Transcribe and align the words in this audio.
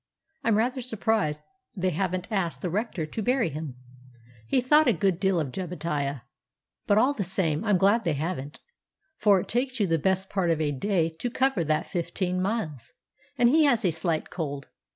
I'm 0.43 0.55
rather 0.57 0.81
surprised 0.81 1.41
they 1.75 1.91
haven't 1.91 2.31
asked 2.31 2.63
the 2.63 2.71
Rector 2.71 3.05
to 3.05 3.21
bury 3.21 3.49
him, 3.51 3.75
he 4.47 4.59
thought 4.59 4.87
a 4.87 4.93
good 4.93 5.19
deal 5.19 5.39
of 5.39 5.51
Zebadiah; 5.53 6.21
but 6.87 6.97
all 6.97 7.13
the 7.13 7.23
same 7.23 7.63
I'm 7.63 7.77
glad 7.77 8.03
they 8.03 8.13
haven't, 8.15 8.61
for 9.19 9.39
it 9.39 9.47
takes 9.47 9.79
you 9.79 9.85
the 9.85 9.99
best 9.99 10.27
part 10.27 10.49
of 10.49 10.59
a 10.59 10.71
day 10.71 11.09
to 11.19 11.29
cover 11.29 11.63
that 11.65 11.85
fifteen 11.85 12.41
miles, 12.41 12.93
and 13.37 13.47
he 13.49 13.65
has 13.65 13.85
a 13.85 13.91
slight 13.91 14.31
cold. 14.31 14.65